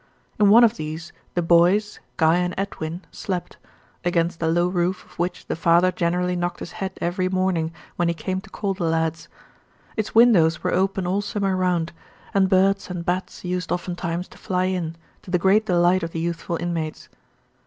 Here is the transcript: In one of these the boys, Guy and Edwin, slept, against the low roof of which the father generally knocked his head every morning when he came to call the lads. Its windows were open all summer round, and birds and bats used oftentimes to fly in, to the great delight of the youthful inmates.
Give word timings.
In 0.39 0.49
one 0.49 0.63
of 0.63 0.77
these 0.77 1.13
the 1.35 1.43
boys, 1.43 1.99
Guy 2.17 2.37
and 2.37 2.55
Edwin, 2.57 3.03
slept, 3.11 3.57
against 4.03 4.39
the 4.39 4.47
low 4.47 4.67
roof 4.67 5.05
of 5.05 5.19
which 5.19 5.45
the 5.45 5.55
father 5.55 5.91
generally 5.91 6.35
knocked 6.35 6.59
his 6.59 6.71
head 6.71 6.93
every 6.99 7.29
morning 7.29 7.71
when 7.97 8.07
he 8.07 8.15
came 8.15 8.41
to 8.41 8.49
call 8.49 8.73
the 8.73 8.83
lads. 8.83 9.27
Its 9.95 10.15
windows 10.15 10.63
were 10.63 10.73
open 10.73 11.05
all 11.05 11.21
summer 11.21 11.55
round, 11.55 11.93
and 12.33 12.49
birds 12.49 12.89
and 12.89 13.05
bats 13.05 13.45
used 13.45 13.71
oftentimes 13.71 14.27
to 14.29 14.39
fly 14.39 14.63
in, 14.65 14.95
to 15.21 15.29
the 15.29 15.37
great 15.37 15.67
delight 15.67 16.01
of 16.01 16.13
the 16.13 16.19
youthful 16.19 16.55
inmates. 16.59 17.07